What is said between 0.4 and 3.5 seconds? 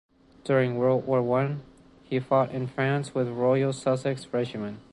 During World War One he fought in France with the